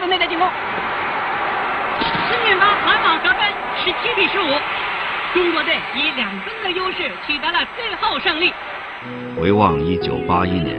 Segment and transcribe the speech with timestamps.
[0.00, 0.48] 日本队在进攻。
[2.26, 3.44] 孙俊芳满网得分，
[3.84, 4.48] 十七比十五，
[5.34, 8.50] 中国队以两分的优势取得了最后胜利。
[9.38, 10.74] 回望一九八一年，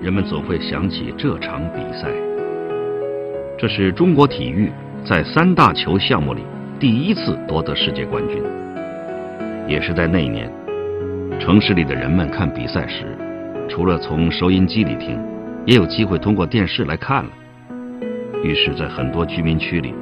[0.00, 2.06] 人们总会想起这场比赛。
[3.58, 4.72] 这是中国体育
[5.04, 6.42] 在三大球项目里
[6.78, 8.40] 第一次夺得世界冠军，
[9.66, 10.48] 也是在那一年，
[11.40, 13.18] 城市里的人们看比赛时，
[13.68, 15.20] 除了从收音机里听，
[15.66, 17.30] 也有机会通过电视来看了。
[18.42, 19.94] 于是，在很多居民区里，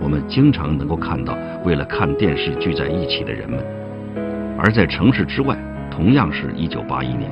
[0.00, 3.60] 我们经常能够看到为了看电视聚在一起的人们；
[4.58, 5.56] 而在城市之外，
[5.88, 7.30] 同样是一九八一年，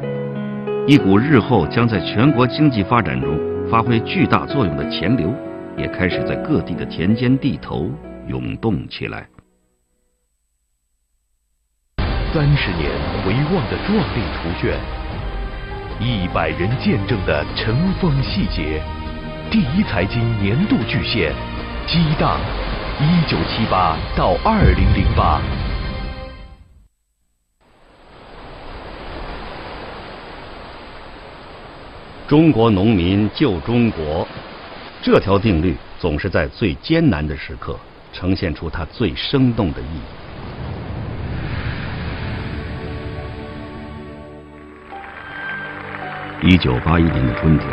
[0.87, 3.37] 一股日后将在全国经济发展中
[3.69, 5.35] 发挥巨大作用的钱流，
[5.77, 7.91] 也开始在各地的田间地头
[8.29, 9.27] 涌动起来。
[12.33, 12.89] 三十年
[13.25, 14.79] 回望的壮丽图卷，
[16.01, 18.81] 一百人见证的尘封细节。
[19.51, 21.33] 第一财经年度巨献，
[21.87, 22.41] 激荡，
[23.01, 25.41] 一九七八到二零零八。
[32.27, 34.27] 中国农民救中国，
[35.03, 37.79] 这条定律总是在最艰难的时刻
[38.13, 40.01] 呈现出它最生动的意义。
[46.47, 47.69] 一九八一年的春天，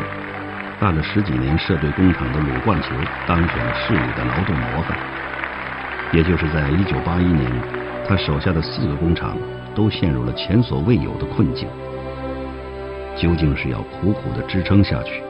[0.81, 2.89] 干了十几年涉队工厂的鲁冠球
[3.27, 4.97] 当选了市里的劳动模范。
[6.11, 7.51] 也就是在一九八一年，
[8.03, 9.37] 他手下的四个工厂
[9.75, 11.69] 都陷入了前所未有的困境。
[13.15, 15.21] 究竟是要苦苦的支撑下去，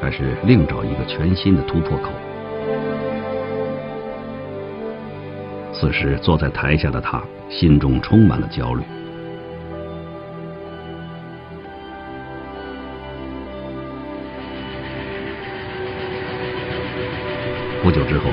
[0.00, 2.12] 还是另找一个全新的突破口？
[5.72, 8.84] 此时坐在台下的他，心中充满了焦虑。
[18.04, 18.30] 之后，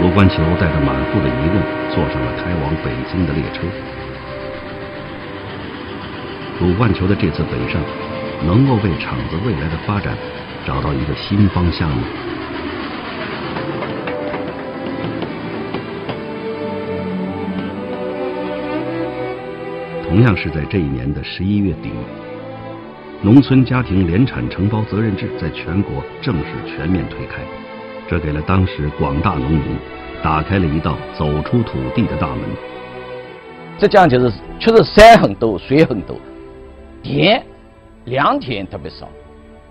[0.00, 3.62] 鲁冠球带着满腹的疑问，坐上了开往北京的列车。
[6.60, 7.80] 鲁冠球的这次北上。
[8.44, 10.14] 能够为厂子未来的发展
[10.66, 12.02] 找到一个新方向吗？
[20.06, 21.90] 同样是在这一年的十一月底，
[23.22, 27.40] 农村家庭联产承包责任制在全国正式全面推开，
[28.08, 29.76] 这给了当时广大农民
[30.22, 32.40] 打开了一道走出土地的大门。
[33.78, 36.16] 浙江就是确实山很多，水很多，
[37.02, 37.44] 田。
[38.04, 39.08] 良田特别少，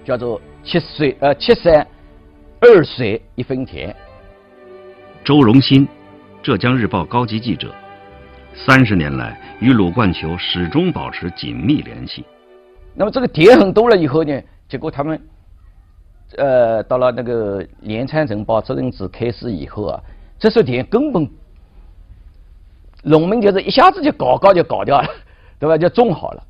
[0.04, 1.88] 叫做七水呃七山
[2.60, 3.96] 二水一分田。
[5.24, 5.88] 周荣新，
[6.44, 7.74] 浙江日报高级记者，
[8.54, 12.26] 三十年来与鲁冠球始终保持紧密联系。
[12.94, 14.38] 那么这个田很多了以后呢，
[14.68, 15.18] 结果他们
[16.38, 20.04] 呃到了那个联产承包责任制开始以后啊，
[20.38, 21.30] 这些田根本
[23.04, 25.08] 农民就是一下子就搞搞就搞掉了，
[25.60, 25.78] 对吧？
[25.78, 26.44] 就种好了。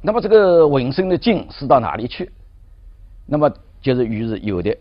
[0.00, 2.30] 那么这个文生的劲是到哪里去？
[3.26, 3.50] 那么
[3.80, 4.76] 就是于是有的，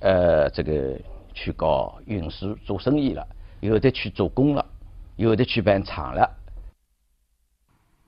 [0.00, 0.98] 呃，这个
[1.34, 3.26] 去搞运输做生意了，
[3.60, 4.64] 有的去做工了，
[5.16, 6.28] 有的去办厂了。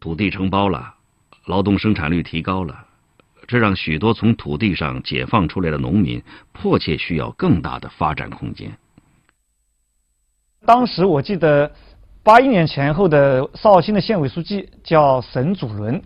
[0.00, 0.94] 土地承包了，
[1.46, 2.85] 劳动生产率提高了，
[3.46, 8.76] 这让许多从土地上解放出来的农民迫切需要更大的发展空间。
[10.64, 11.70] 当时我记得。
[12.26, 16.02] 八一年前后的绍兴的县委书记叫沈祖伦，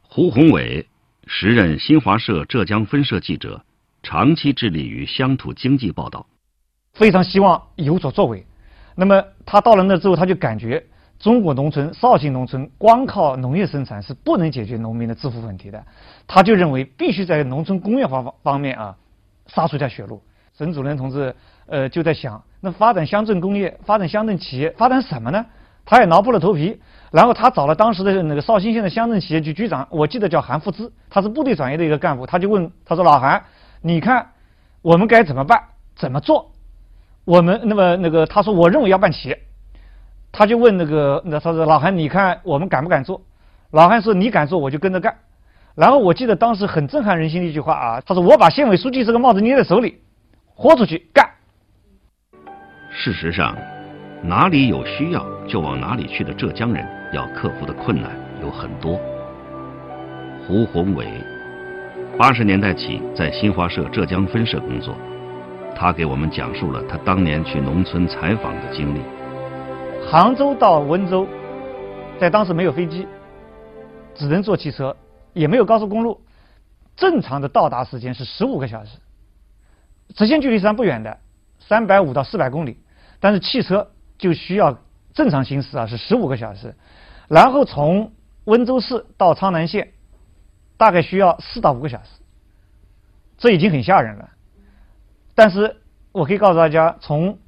[0.00, 0.86] 胡宏伟，
[1.26, 3.64] 时任新华社浙江分社记者，
[4.04, 6.24] 长期致力于乡土经济报道，
[6.92, 8.46] 非常希望有所作为。
[8.94, 10.86] 那么他到了那之后，他就感觉
[11.18, 15.84] 中国农村绍兴农村光靠农业生产是不能解决农民的致富问题的，
[16.26, 18.96] 他就认为必须在农村工业化方方面啊
[19.46, 20.22] 杀出条血路。
[20.56, 21.34] 沈主任同志，
[21.66, 25.44] 呃，就在想，那发展乡镇工业，发展乡镇企业，发展什么呢？
[25.84, 26.80] 他也挠破了头皮，
[27.10, 33.42] 然后他找了当时的那个绍兴县的乡镇企业局局长，我记得叫韩富之，他是部队转业的一个干部，他就问他说：“老韩，
[33.80, 34.32] 你看
[34.82, 35.62] 我们该怎么办？
[35.96, 36.52] 怎么做？
[37.24, 39.40] 我们那么那个，他说我认为要办企业，
[40.32, 43.20] 他就问那个那他说老韩，你看我们敢不敢做？
[43.70, 45.14] 老韩说你敢做，我就跟着干。
[45.74, 50.00] 然后我记得当时很震撼人心的一句话啊，他说我把县委书记这个帽子捏在手里。”
[50.60, 51.24] 豁出去干！
[52.90, 53.56] 事实上，
[54.24, 58.10] 哪里有需要就往哪里去的浙江人，要克服的困难
[58.42, 58.98] 有很多。
[60.44, 61.06] 胡宏伟，
[62.18, 64.96] 八十年代起在新华社浙江分社工作，
[65.76, 68.98] 他给我们讲述了他当年去农村采访的经历。
[70.10, 71.28] 杭州到温州，
[72.18, 73.06] 在当时没有飞机，
[74.14, 74.96] 只能坐汽车，
[75.34, 76.22] 也没有高速公路，
[76.96, 78.96] 正常的到达时间是十五个小时。
[80.14, 81.18] 直线距离实际上不远的，
[81.58, 82.78] 三百五到四百公里，
[83.20, 84.78] 但是汽车就需要
[85.12, 86.74] 正常行驶啊是十五个小时，
[87.28, 88.14] 然后从
[88.44, 89.92] 温州市到苍南县
[90.78, 92.08] 大概需要四到五个小时，
[93.36, 94.30] 这已经很吓人了。
[95.34, 95.76] 但是
[96.12, 97.38] 我可以告诉大家，从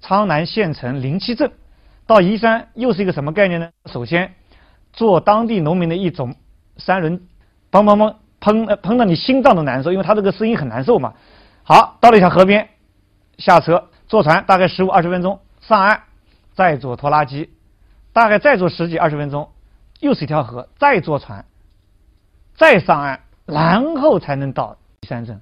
[0.00, 1.52] 苍南县城灵溪镇
[2.06, 3.70] 到宜山又是一个什么概念呢？
[3.86, 4.34] 首先
[4.92, 6.36] 做当地农民的一种
[6.76, 7.20] 三轮，
[7.70, 11.14] 砰砰砰砰砰到你心脏都难受，因为它这个声音很难受嘛。
[11.64, 12.68] 好，到了一条河边，
[13.38, 16.02] 下车坐船，大概十五二十分钟上岸，
[16.54, 17.50] 再坐拖拉机，
[18.12, 19.50] 大概再坐十几二十分钟，
[19.98, 21.44] 又是一条河，再坐船，
[22.54, 25.40] 再上岸，然后才能到宜山镇。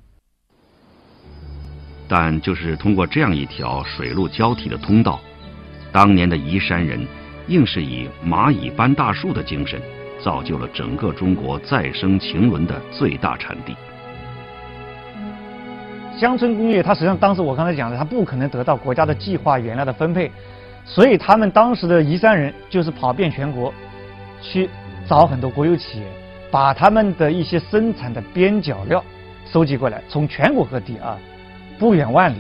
[2.09, 5.21] 但就是通过这样一条水陆交替的通道，
[5.95, 7.07] 当年的宜山人
[7.47, 9.81] 硬是以蚂蚁搬大树的精神，
[10.21, 13.77] 造就了整个中国再生禽轮的最大产地。
[16.19, 20.33] 乡村工业，它实际上当时我刚才讲的，它不可能得到国家的计划原料的分配，
[20.85, 23.73] 所以他们当时的宜山人就是跑遍全国，
[24.43, 24.69] 去
[25.09, 26.07] 找很多国有企业，
[26.51, 29.05] 把他们的一些生产的边角料
[29.47, 31.17] 收集过来，从全国各地啊。
[31.79, 32.39] 不远万里，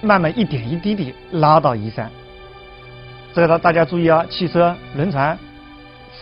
[0.00, 2.08] 慢慢一点一滴地拉到宜山。
[3.40, 5.38] 这个大家注意啊，汽车、轮船、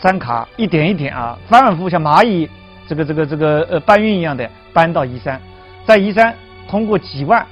[0.00, 2.48] 山卡一点一点啊，反反复复像蚂蚁
[2.86, 5.40] 这个这个这个呃搬运一样的搬到宜山，
[5.86, 6.34] 在宜山
[6.68, 7.46] 通过几万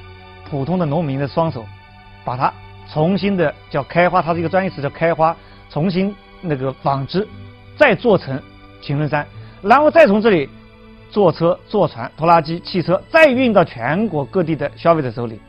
[0.50, 1.64] 普通的农民的双手，
[2.25, 2.52] 把它
[2.93, 5.34] 重新的叫开花，它是一个专业词叫开花，
[5.70, 7.26] 重新那个纺织，
[7.76, 8.40] 再做成
[8.82, 9.26] 秦仑山，
[9.62, 10.49] 然后再从这里。
[11.11, 15.40] 坐车、坐船、拖拉机、汽车，再运到全国各地的消费者手里。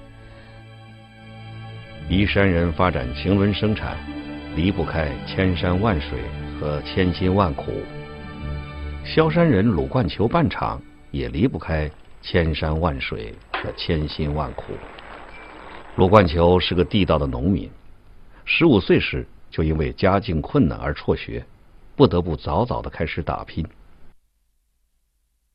[2.07, 3.97] 宜山人发展秦轮生产，
[4.55, 6.19] 离不开千山万水
[6.59, 7.71] 和千辛万苦；
[9.03, 10.79] 萧山人鲁冠球办厂，
[11.09, 11.89] 也离不开
[12.21, 14.73] 千山万水和千辛万苦。
[15.95, 17.67] 鲁冠球是个地道的农民，
[18.45, 21.43] 十五岁时就因为家境困难而辍学，
[21.95, 23.65] 不得不早早的开始打拼。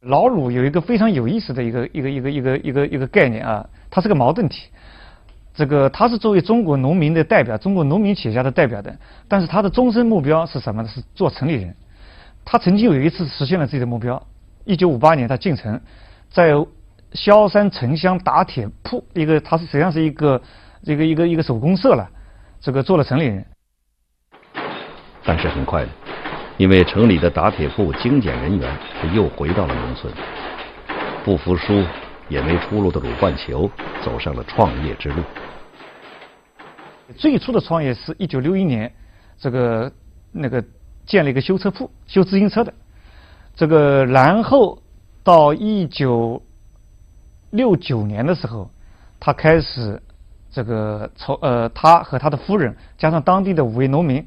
[0.00, 4.68] 老鲁有一个非常有意思的一个一个一个一个一个一个概念啊，它是个矛盾体。
[5.60, 8.96] 这个他是作为中国农民的代表，中国农民企业家的代表的，
[9.28, 10.88] 但是他的终身目标是什么呢？
[10.88, 11.76] 是做城里人。
[12.46, 14.26] 他曾经有一次实现了自己的目标。
[14.64, 15.78] 一九五八年他进城，
[16.30, 16.54] 在
[17.12, 20.40] 萧山城乡打铁铺一个，他是实际上是一个
[20.82, 22.08] 这个一个一个手工社了，
[22.58, 23.44] 这个做了城里人。
[25.26, 25.88] 但是很快的。
[26.56, 30.10] 因为城里的打铁铺精简人员，他又回到了农村。
[31.22, 31.84] 不服输
[32.30, 33.70] 也没出路的鲁冠球，
[34.00, 35.22] 走上了创业之路。
[37.16, 38.92] 最初的创业是一九六一年，
[39.38, 39.92] 这个
[40.32, 40.64] 那个
[41.06, 42.72] 建了一个修车铺，修自行车的。
[43.54, 44.82] 这个然后
[45.22, 46.42] 到一九
[47.50, 48.70] 六九年的时候，
[49.18, 50.00] 他开始
[50.50, 54.26] 这个从呃，他和他的夫人加上当地的五位农民，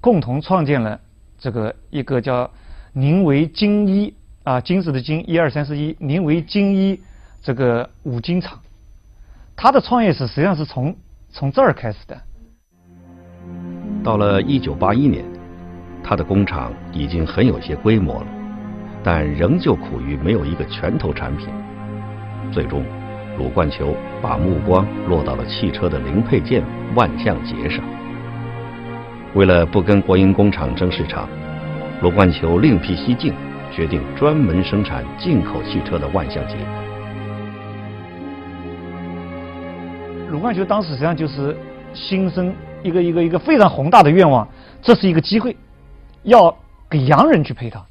[0.00, 1.00] 共同创建了。
[1.38, 2.50] 这个一个叫
[2.92, 4.14] 宁为金一
[4.44, 7.00] 啊，金子的金，一二三四一，宁为金一
[7.42, 8.60] 这个五金厂，
[9.56, 10.96] 他的创业史实际上是从
[11.34, 12.16] 从这儿开始的。
[14.04, 15.24] 到了一九八一年，
[16.00, 18.26] 他的工厂已经很有些规模了，
[19.02, 21.48] 但仍旧苦于没有一个拳头产品。
[22.52, 22.84] 最终，
[23.36, 26.62] 鲁冠球把目光落到了汽车的零配件
[26.94, 27.84] 万向节上。
[29.34, 31.28] 为了不跟国营工厂争市场，
[32.00, 33.34] 鲁冠球另辟蹊径，
[33.72, 36.54] 决定专门生产进口汽车的万向节。
[40.34, 41.56] 鲁冠球当时实际上就是
[41.94, 44.46] 心生一个一个一个非常宏大的愿望，
[44.82, 45.56] 这是一个机会，
[46.24, 46.52] 要
[46.90, 47.86] 给洋人去配套。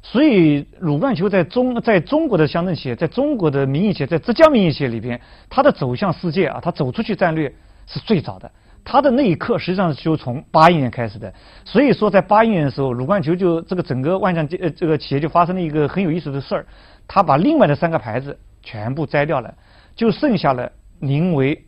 [0.00, 7.52] 所以鲁冠球在中在中国的乡镇企业，在中国的民营企业，在浙江民营企业里边，他的走向世界啊，他走出去战略
[7.88, 8.48] 是最早的。
[8.84, 16.66] 他的那一刻实际上就从八一年开始的，所以说在八一年的时候，鲁冠球就这个整个万象呃这个企业就发生了一个很有意思的事儿，
[17.08, 19.52] 他把另外的三个牌子全部摘掉了，
[19.96, 20.70] 就剩下了
[21.00, 21.60] 宁为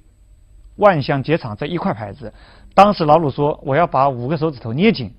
[0.76, 2.32] 万象节厂这一块牌子。
[2.74, 5.14] 当时老鲁说：“我要把五个手指头捏紧，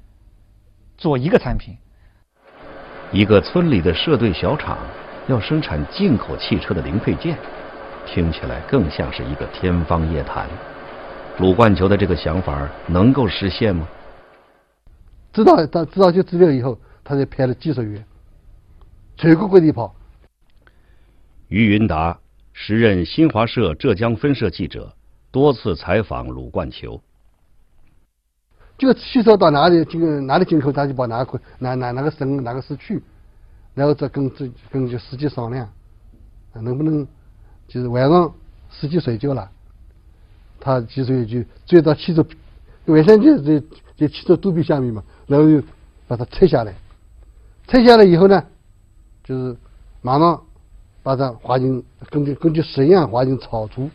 [0.98, 1.77] 做一个产品。”
[3.12, 4.77] 一个村里的社队小厂
[5.27, 7.38] 要生产进口汽车的零配件，
[8.07, 10.48] 听起来更像是一个天方夜谭。
[11.39, 13.88] 鲁冠球的这个想法能够实现吗？
[15.31, 18.03] 知道他知道就资料以后，他就派了技术员，
[19.15, 19.93] 全国各地跑。
[21.50, 22.19] 于云达
[22.51, 24.91] 时任新华社浙江分社记者，
[25.33, 27.01] 多次采访鲁冠球。
[28.77, 33.01] 就汽车到哪里进哪里进口，他就把哪个哪哪哪个省哪个市去，
[33.73, 35.67] 然后再跟这跟这司机商量，
[36.53, 37.07] 能不能
[37.67, 38.33] 就是晚上
[38.69, 39.49] 司机睡觉了，
[40.59, 42.23] 他其实就追到汽车，
[42.85, 43.65] 原先就在
[43.97, 45.65] 在汽车肚皮下面嘛，然后就
[46.07, 46.75] 把它拆下来，
[47.67, 48.43] 拆下来以后呢，
[49.23, 49.57] 就是
[50.01, 50.43] 马上
[51.01, 53.89] 把它划进根据根据实验划进草图，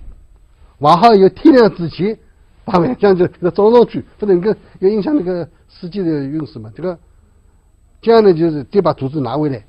[0.78, 2.16] 往后有天亮之前
[2.64, 6.98] 把万向就给它装上去，不能够要影响那个司机的运势嘛，这个
[8.00, 9.64] 这样呢就是得把竹子拿回来，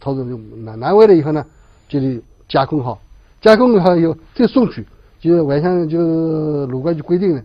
[0.00, 1.44] 操作就拿拿回来以后呢，
[1.88, 3.00] 就得加工好。
[3.40, 4.84] 加工好以后再送去，
[5.20, 7.42] 就是外向就路管局规定了，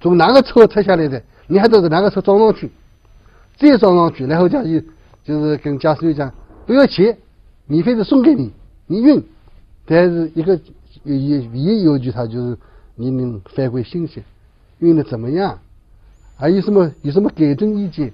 [0.00, 2.70] 从哪个车拆下来的，你还得是哪个车装上去，
[3.56, 4.84] 再装上去，然后驾驶
[5.24, 6.32] 就是跟驾驶员讲
[6.66, 7.18] 不要钱，
[7.66, 8.52] 免费的送给你，
[8.86, 9.20] 你运，
[9.86, 10.56] 但是一个
[11.04, 12.58] 唯一要求他就是
[12.94, 14.22] 你能反馈信息，
[14.78, 15.58] 运的怎么样，
[16.36, 18.12] 还有什么有什么改正意见，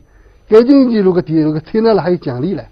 [0.49, 2.67] 改正意见如果提如果听到了还有奖励嘞。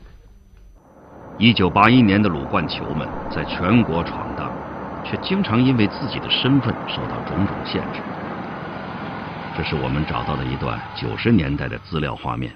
[1.39, 4.53] 一九八一年的鲁冠球们在全国闯荡，
[5.05, 8.01] 却经常因为自己的身份受到种种限制。
[9.57, 12.53] 这是我们找到的一段九十年代的资料画面。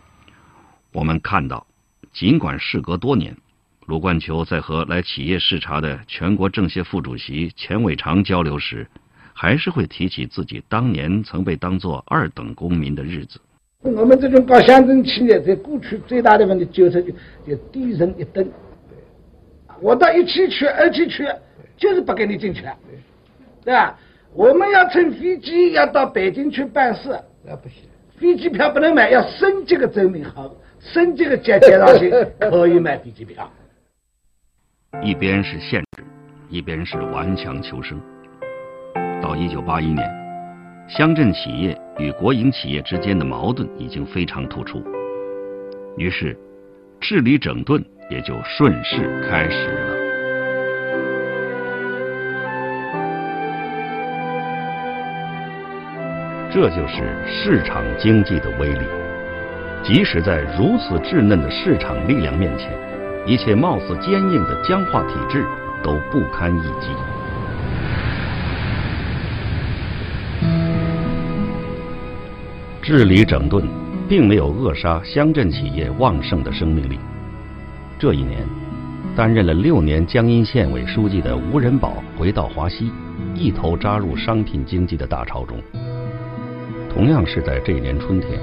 [0.93, 1.65] 我们看到，
[2.13, 3.37] 尽管事隔多年，
[3.87, 8.87] 鲁冠球在和来企业视察的全国政协副主席钱伟长交流时，
[9.35, 13.41] 还是会提起自己当年曾被当作二等公民的日子。
[13.81, 17.03] 我们这种搞乡镇企业，在过去最大的问题就是
[17.45, 18.49] 就低人一等。
[19.81, 21.27] 我到一期去、二期去，
[21.77, 22.63] 就是不给你进去，
[23.65, 23.99] 对吧？
[24.33, 27.83] 我们要乘飞机要到北京去办事，那不行，
[28.17, 33.51] 飞机票不能买，要升级个证明好，升级个阶阶上去可以买飞机票。
[35.01, 36.05] 一边是限制，
[36.49, 37.99] 一边是顽强求生。
[39.23, 40.07] 到一九八一年，
[40.89, 44.85] 乡镇企业与国营企业之间的矛盾已经非常突出，
[45.97, 46.37] 于是
[47.01, 47.83] 治理整顿。
[48.11, 49.97] 也就顺势开始了。
[56.51, 58.85] 这就是市场经济的威力。
[59.83, 62.71] 即使在如此稚嫩的市场力量面前，
[63.25, 65.45] 一切貌似坚硬的僵化体制
[65.83, 66.89] 都不堪一击。
[72.83, 73.65] 治理整顿
[74.09, 76.99] 并没有扼杀乡镇企业旺盛的生命力。
[77.97, 78.45] 这一年，
[79.15, 82.91] 担任了六年江阴县委书记的吴仁宝回到华西，
[83.37, 85.59] 一头扎入商品经济的大潮中。
[86.93, 88.41] 同样是在这一年春天，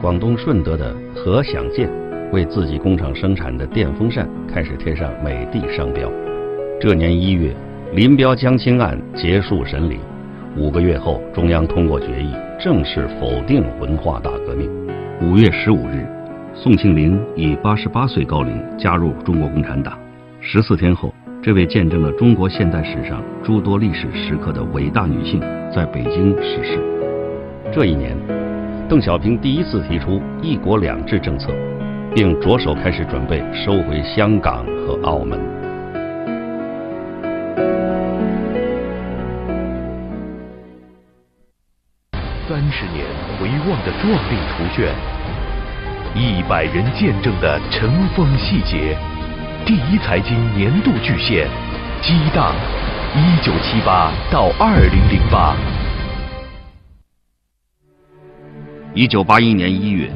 [0.00, 1.88] 广东顺德的何享建
[2.32, 6.10] 为自己工厂生产的电风扇开始贴上美的商标。
[6.80, 7.54] 这年一月，
[7.94, 9.98] 林彪江青案结束审理，
[10.56, 14.70] 五个月后，中央通过决议，正式否定文化大革命。
[15.22, 16.06] 五月十五日。
[16.54, 19.96] 宋庆龄以八十八岁高龄加入中国共产党。
[20.40, 25.40] 十四天后，这位见证了中国现代史上诸多历史时刻的伟大女性
[25.72, 26.80] 在北京逝世。
[27.72, 28.16] 这一年，
[28.88, 31.52] 邓小平第一次提出“一国两制”政策，
[32.14, 35.38] 并着手开始准备收回香港和澳门。
[42.48, 43.04] 三十年
[43.38, 44.94] 回望的壮丽图卷。
[46.14, 48.96] 一百人见证的尘封细节，
[49.64, 51.46] 第一财经年度巨献，
[52.00, 52.54] 激荡，
[53.14, 55.54] 一九七八到二零零八。
[58.94, 60.10] 一九八一年一月，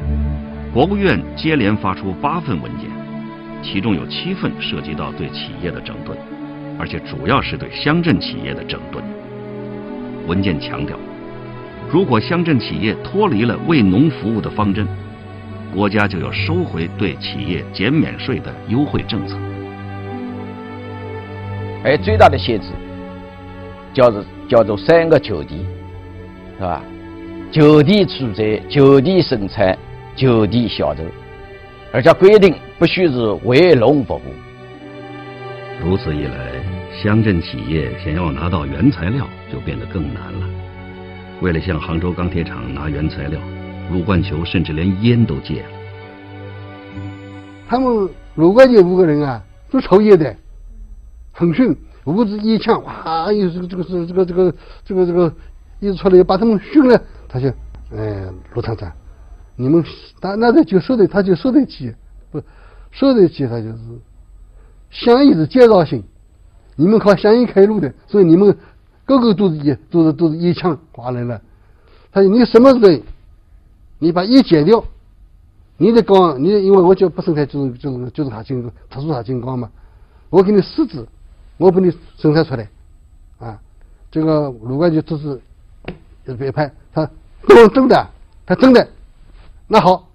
[0.73, 2.89] 国务院接连发出八份文件，
[3.61, 6.17] 其中有七份涉及到对企业的整顿，
[6.79, 9.03] 而且主要是对乡镇企业的整顿。
[10.25, 10.97] 文件强调，
[11.91, 14.87] 如果乡镇企业脱离了为农服务的方针，
[15.71, 19.37] 国家就要收回对企业减免税的优惠政策，
[21.83, 22.69] 而最大的限制
[23.93, 25.63] 叫做叫做三个就地，
[26.57, 26.81] 是吧？
[27.51, 29.77] 就地出宅、就地生产、
[30.15, 31.03] 就地销售，
[31.91, 34.21] 而且规定不许是为农服务。
[35.83, 36.63] 如此一来，
[37.01, 40.49] 乡镇企业想要拿到原材料就变得更难了。
[41.41, 43.39] 为了向杭州钢铁厂拿原材料。
[43.91, 45.69] 鲁冠球甚至连烟都戒了。
[47.67, 50.33] 他们鲁冠球五个人啊，都抽烟的，
[51.33, 54.55] 很凶，五支一枪，哇，又是这个这个这个这个
[54.85, 55.33] 这个这个
[55.81, 56.99] 一出来，把他们训了。
[57.27, 57.49] 他就，
[57.93, 58.89] 哎，陆厂长，
[59.55, 59.83] 你们
[60.19, 61.93] 他那个就说的，他就说得起，
[62.31, 62.41] 不
[62.91, 63.77] 说得起，他就是
[64.89, 66.03] 相应是介绍性，
[66.75, 68.57] 你们靠相应开路的，所以你们
[69.05, 71.41] 个个都是一，都是都是一枪挂来了。
[72.11, 73.01] 他说你什么人？
[73.99, 74.83] 你把一减掉，
[75.77, 79.71] 你的钢，你因为我就不生产就是就是就是啥金特殊啥金刚嘛，
[80.29, 81.07] 我给你试纸，
[81.57, 82.67] 我给你生产出来，
[83.39, 83.57] 啊，
[84.11, 85.39] 这个鲁冠球这是
[86.37, 87.09] 别派，他
[87.47, 88.09] 都真的，
[88.45, 88.85] 他真的，
[89.67, 90.09] 那好，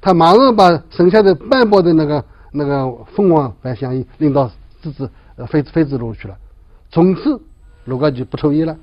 [0.00, 4.50] 他马上把剩下的半包的那个那个凤凰白香烟拎到
[4.82, 6.36] 自治呃妃妃子路去了，
[6.90, 7.40] 从此
[7.84, 8.76] 卢冠球不抽烟了。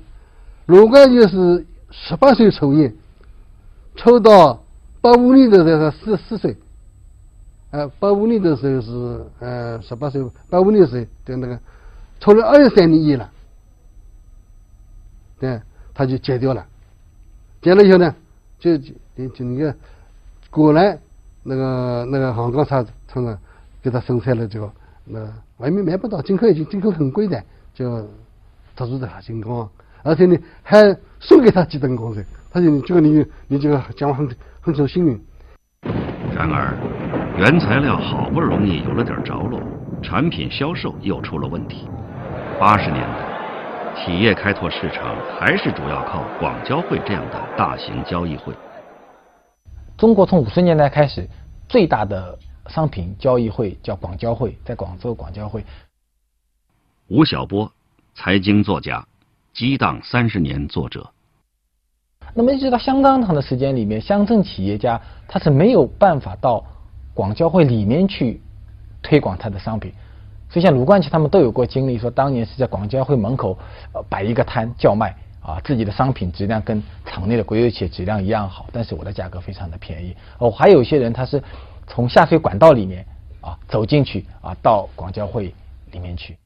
[0.66, 2.94] 卢冠球是十八岁抽烟，
[3.96, 4.62] 抽到
[5.00, 6.56] 八五年的时候四十四岁，
[7.70, 11.58] 呃，八五年的时候是呃十八岁，八五年的时候就那个
[12.20, 13.30] 抽了二十三年烟了。
[15.38, 15.60] 对，
[15.92, 16.64] 他就戒掉了，
[17.60, 18.14] 戒了以后呢，
[18.62, 19.74] 就就就那个
[20.48, 20.96] 果然
[21.42, 23.36] 那个那个航钢厂厂长
[23.82, 24.70] 给他生产了这个，
[25.04, 25.18] 那
[25.56, 27.42] 外面买不到，进口已经进口很贵的，
[27.74, 28.08] 就
[28.76, 29.68] 特殊的合金钢，
[30.04, 34.28] 而且呢还送给他几吨钢子，他就这个你你这个讲话很
[34.60, 35.20] 很受幸运。
[36.32, 36.72] 然而，
[37.36, 39.60] 原材料好不容易有了点着落，
[40.00, 41.88] 产品销售又出了问题。
[42.60, 43.31] 八十年代。
[44.04, 48.52] 企业开拓市场还是主要靠广交会这样的大型交易会。
[49.96, 51.24] 中国从五十年代开始，
[51.68, 55.64] 最大的商品交易会叫广交会，在广州广交会。
[57.06, 57.70] 吴晓波，
[58.12, 59.06] 财经作家，
[59.52, 61.08] 激荡三十年作者。
[62.34, 66.64] 那么一直到相当长的时间里面，乡镇企业家他是没有办法到
[67.14, 68.42] 广交会里面去
[69.00, 69.92] 推广他的商品。
[70.52, 73.58] 所以像卢冠奇他们都有过经历，说当年是在广交会门口
[73.94, 80.14] 呃摆一个摊叫卖啊，自己的商品质量跟厂内的国有企业质量一样好，但是我的价格非常的便宜。
[80.36, 81.42] 哦，还有一些人他是
[81.86, 83.02] 从下水管道里面
[83.40, 85.54] 啊走进去啊到广交会
[85.90, 86.36] 里面去。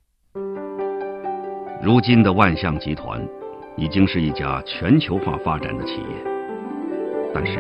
[1.82, 3.20] 如今的万象集团
[3.76, 6.06] 已经是一家全球化发展的企业，
[7.34, 7.58] 但是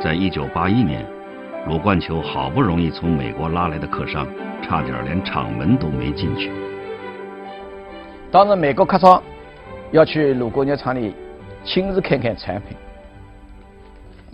[0.00, 1.04] 在一九八一年，
[1.66, 4.24] 鲁冠球好不容易从美国拉来的客商。
[4.62, 6.50] 差点连厂门都没进去。
[8.30, 9.22] 当时美国客商
[9.90, 11.14] 要去鲁国牛厂里
[11.64, 12.76] 亲自看看产品，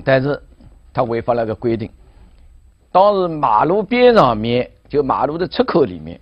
[0.04, 0.40] 但是
[0.92, 1.90] 他违反了个规定。
[2.92, 6.20] 当时马路边上面，就马路的出口里面，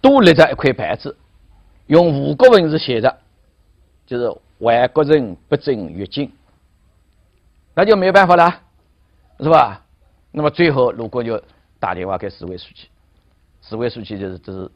[0.00, 1.16] 都立着一块牌子，
[1.86, 3.14] 用五个文字写着，
[4.06, 6.30] 就是外国人不准越境。
[7.74, 8.60] 那就没办法了，
[9.40, 9.82] 是吧？
[10.30, 11.42] 那么最后鲁国就。
[11.80, 12.88] 打电话给市委书记，
[13.62, 14.70] 市委书记就是就是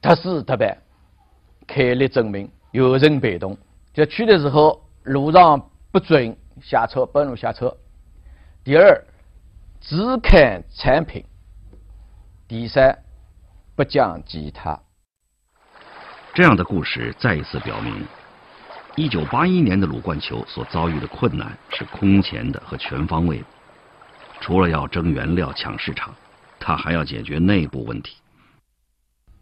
[0.00, 0.76] 特事特办，
[1.66, 3.56] 开立证明，有人被动。
[3.94, 7.74] 就去的时候，路上不准下车，半路下车。
[8.64, 9.04] 第二，
[9.80, 11.24] 只看产品。
[12.46, 12.98] 第三，
[13.74, 14.78] 不讲其他。
[16.34, 18.06] 这样的故事再一次表明，
[18.96, 23.44] 一九八一年的鲁冠球所遭遇的困难是空前的和全方位的，
[24.40, 26.14] 除了要争原料、抢市场。
[26.62, 28.16] 他还要解决内部问题。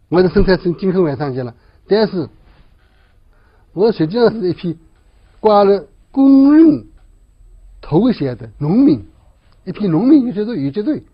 [0.09, 1.55] 我的生产是今后晚上去了，
[1.87, 2.29] 但是
[3.75, 4.77] 我实际上是一批
[5.39, 6.87] 挂了工人
[7.81, 9.05] 头衔的农民，
[9.65, 11.05] 一批农民有些队有些队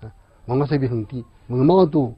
[0.00, 0.10] 啊，
[0.46, 2.16] 文化水平很低，文盲多，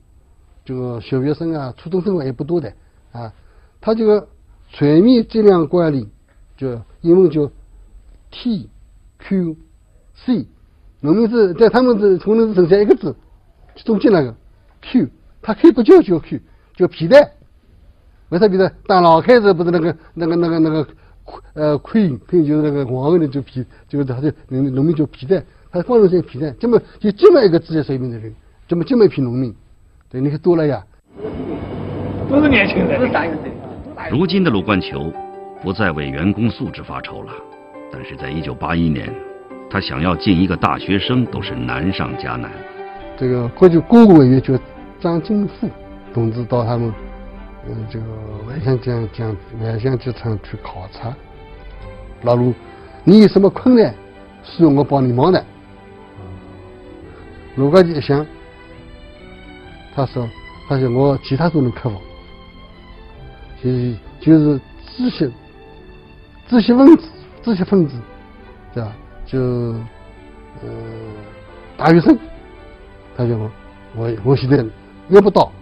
[0.65, 2.73] 这个小学生啊、初中生也不多的
[3.13, 3.33] 啊。
[3.81, 4.29] 他这个
[4.71, 6.09] 全面质量管理，
[6.57, 7.51] 就英文叫
[8.31, 8.71] T
[9.19, 9.57] Q
[10.15, 10.47] C，
[11.01, 13.15] 农民是在他们是工人是剩下一个字。
[13.83, 14.35] 中间那个
[14.83, 15.09] Q，
[15.43, 16.41] 它可以不叫叫 Q，
[16.77, 17.33] 叫皮带。
[18.31, 18.73] 为啥皮带？
[18.87, 20.89] 当老开始不是那个那个那个那个
[21.53, 26.51] 呃 Queen，就是那个皇后的就皮，就是他就农农民叫皮带，他光是些皮带。
[26.53, 28.35] 这么就这么一个职业水平的人，
[28.67, 29.55] 这么这么一批农民，
[30.11, 30.83] 对，你看多了呀。
[32.29, 34.11] 都是年轻人，都是大学生。
[34.11, 35.13] 如今的鲁冠球
[35.63, 37.33] 不再为员工素质发愁了，
[37.93, 39.15] 但是在一九八一年，
[39.71, 42.51] 他想要进一个大学生都是难上加难。
[43.17, 44.59] 这个国际公务委员叫
[45.01, 45.71] 张金富
[46.13, 46.93] 同志到他们
[47.69, 48.05] 嗯这个
[48.49, 51.15] 万象讲讲万象机场去考察，
[52.23, 52.53] 老卢，
[53.05, 53.95] 你有什么困难
[54.43, 55.45] 需要我帮你忙的？
[57.57, 58.27] 卢冠杰一想，
[59.95, 60.29] 他说，
[60.69, 61.97] 他说我其他都能克服，
[63.63, 64.61] 就是就是
[64.97, 65.33] 知识
[66.49, 67.09] 知识分子
[67.43, 67.95] 知识分子，
[68.75, 68.93] 对吧？
[69.25, 70.69] 就呃
[71.77, 72.19] 大学生。
[73.17, 73.51] 他讲我，
[73.97, 74.57] 我我现在
[75.09, 75.53] 约不到。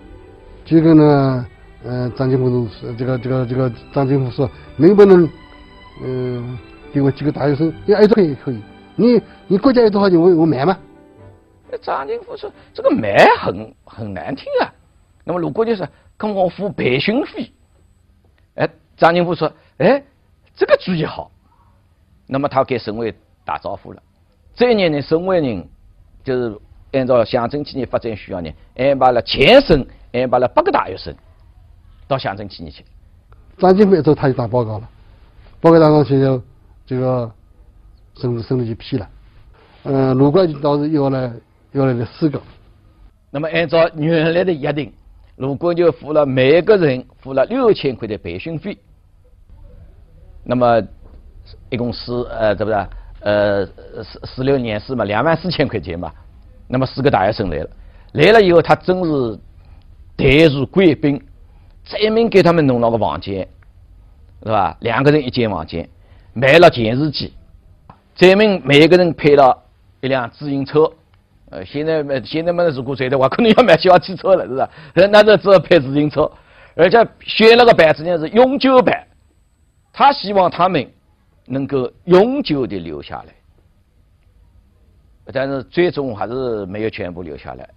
[0.65, 1.47] 这个呢，
[1.85, 5.29] 呃，张金富说，这个这个这个张金富说，能不能，
[6.03, 6.59] 嗯，
[6.93, 7.73] 给我几个大学生？
[7.87, 8.63] 要挨着可以可以。
[8.97, 10.19] 你你国家有多少钱？
[10.19, 10.79] 我我买吗？
[11.83, 14.73] 张金富说，这个买很很难听啊。
[15.25, 15.87] 那么如果就是
[16.17, 17.53] 跟我付培训费，
[18.55, 20.03] 哎，张金富说，哎，
[20.55, 21.31] 这个主意好。
[22.27, 24.03] 那么他给省委打招呼了。
[24.55, 25.69] 这一年的省委人
[26.25, 26.59] 就是。
[26.93, 31.15] 按照乡镇企业发展需要呢，安排了全省安排了八个大学生
[32.07, 32.85] 到乡镇企业去。
[33.59, 34.89] 张金飞之后他就打报告了，
[35.61, 36.43] 报告当中就
[36.85, 37.31] 这个
[38.17, 39.09] 省省里就批了，
[39.85, 41.33] 嗯，卢冠军当时要了
[41.73, 42.41] 要了四个。
[43.31, 44.93] 那么按照原来的约定，
[45.37, 48.77] 卢冠就付了每个人付了六千块的培训费，
[50.45, 50.83] 那么
[51.71, 52.87] 一共是呃，这不是
[53.21, 56.13] 呃十十六年是嘛，两万四千块钱嘛。
[56.73, 57.69] 那么四个大学生来了，
[58.13, 59.39] 来了以后他真是
[60.17, 61.23] 待如贵宾，
[61.85, 63.47] 专门给他们弄了个房间，
[64.43, 64.75] 是吧？
[64.81, 65.87] 两个人一间房间，
[66.33, 67.35] 买了电视机，
[68.15, 69.63] 专门每个人配了
[70.01, 70.91] 一辆自行车。
[71.51, 74.71] 呃，现在买现在买如果在的话，可能要买小汽车了，是吧？
[74.95, 76.31] 那这只有配自行车，
[76.75, 79.07] 而且选了个板子呢是永久班，
[79.93, 80.91] 他希望他们
[81.45, 83.35] 能够永久的留下来，
[85.33, 87.69] 但是最终还是没有全部留下来，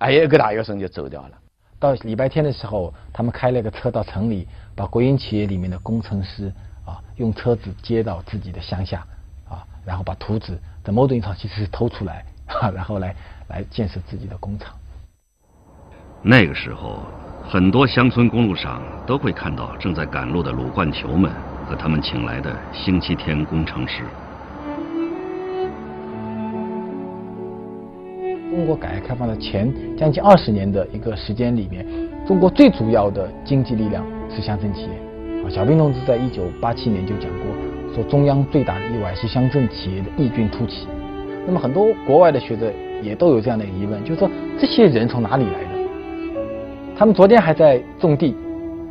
[0.00, 1.30] 还有一个大学生就走掉了。
[1.78, 6.52] 到礼拜天的时候，他们开了个车到城里，把国营企业里面的工程师
[6.86, 9.06] 啊，用车子接到自己的乡下
[9.48, 12.24] 啊，然后把图纸在某种意义上其实是偷出来。
[12.46, 13.16] 啊 然后来
[13.48, 14.74] 来建设自己的工厂。
[16.20, 16.98] 那个时候，
[17.42, 21.32] 很多乡村公路上都会看到正在赶路的鲁冠球们
[21.66, 24.04] 和他们请来的星期天工程师。
[28.54, 31.84] 中国改革开放的前将近二十年的一个时间里面，
[32.24, 34.88] 中国最主要的经济力量是乡镇企业。
[35.44, 40.86] 啊，小平同志在一九八七年就讲过，说中央最大的意外是乡镇企业的异军突起。
[41.44, 45.68] 那么很多国外的学者也都有这样的疑问，就是说这些人从哪里来的？
[46.96, 48.36] 他们昨天还在种地，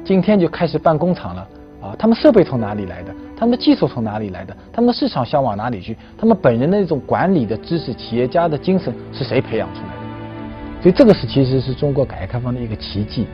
[0.03, 1.47] 今天就开始办工厂了
[1.83, 1.93] 啊！
[1.99, 3.13] 他们设备从哪里来的？
[3.35, 4.55] 他们的技术从哪里来的？
[4.71, 5.97] 他们的市场销往哪里去？
[6.17, 10.81] 他们本人的那种管理的知识、企业家的精神是谁培养出来的？
[10.81, 13.27] 所以这个是其实是中国改革开放的一个奇迹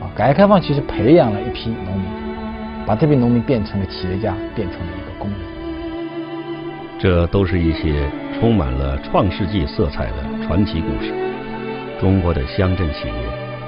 [0.00, 0.06] 啊！
[0.14, 2.06] 改革开放其实培养了一批农民，
[2.86, 5.38] 把这批农民变成了企业家，变成了一个工人。
[6.98, 11.12] 这都是一些充满了创世纪色彩的传奇故事。
[11.98, 13.14] 中国的乡镇企业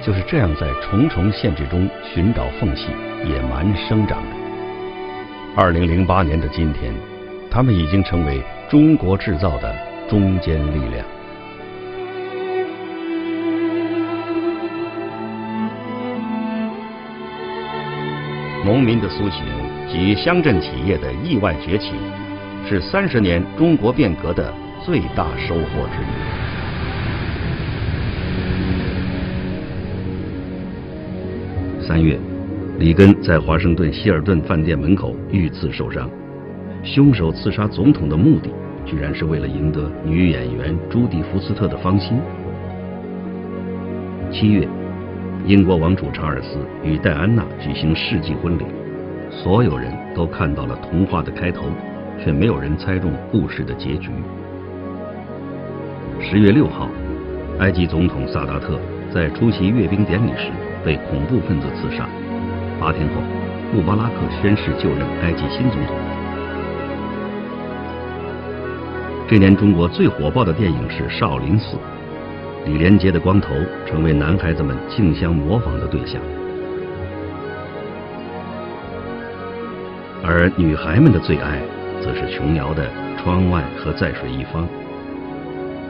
[0.04, 2.88] 就是这样在重重限制中寻找缝隙、
[3.24, 4.30] 野蛮生长的。
[5.56, 6.94] 二零零八年的今天，
[7.50, 9.74] 他们已经成为中国制造的
[10.08, 11.06] 中坚力量。
[18.64, 19.44] 农民的苏醒
[19.90, 21.94] 及乡镇企业的意外崛起。
[22.64, 24.54] 是三十年中国变革的
[24.84, 26.04] 最大收获之一。
[31.86, 32.16] 三月，
[32.78, 36.08] 里根在华盛顿希尔顿饭店门口遇刺受伤，
[36.82, 38.50] 凶手刺杀总统的目的，
[38.84, 42.18] 居然是为了赢得女演员朱迪福斯特的芳心。
[44.30, 44.66] 七月，
[45.46, 48.64] 英国王储查尔斯与戴安娜举行世纪婚礼，
[49.30, 51.64] 所有人都看到了童话的开头。
[52.22, 54.10] 却没有人猜中故事的结局。
[56.20, 56.88] 十月六号，
[57.58, 58.78] 埃及总统萨达特
[59.12, 60.52] 在出席阅兵典礼时
[60.84, 62.06] 被恐怖分子刺杀。
[62.82, 63.22] 八天后，
[63.72, 65.96] 穆巴拉克宣誓就任埃及新总统。
[69.28, 71.76] 这年中国最火爆的电影是《少林寺》，
[72.66, 73.54] 李连杰的光头
[73.86, 76.20] 成为男孩子们竞相模仿的对象，
[80.24, 81.62] 而女孩们的最爱。
[82.02, 82.84] 则是琼瑶的
[83.22, 84.64] 《窗外和在水一方》。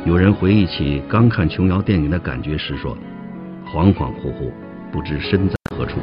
[0.04, 2.94] 有人回忆起刚看琼瑶电影的感觉时说
[3.64, 4.52] ：“恍恍惚惚，
[4.92, 5.96] 不知身在何处。”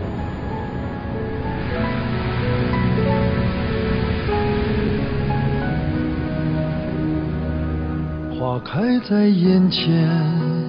[8.60, 10.69] 开在眼前。